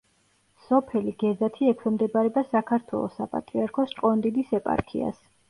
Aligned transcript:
სოფელი 0.69 1.11
გეზათი 1.23 1.69
ექვემდებარება 1.73 2.43
საქართველოს 2.55 3.15
საპატრიარქოს 3.21 3.95
ჭყონდიდის 4.01 4.59
ეპარქიას. 4.63 5.23